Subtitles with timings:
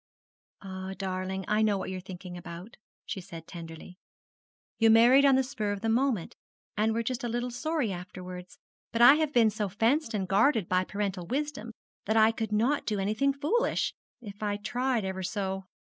[0.63, 3.99] 'Ah, darling, I know what you are thinking about,' she said tenderly.
[4.79, 6.35] 'You married on the spur of the moment,
[6.75, 8.57] and were just a little sorry afterwards;
[8.91, 11.71] but I have been so fenced and guarded by parental wisdom
[12.05, 15.65] that I could not do anything foolish if I tried ever so.